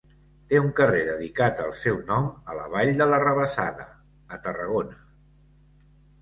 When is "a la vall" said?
2.53-2.91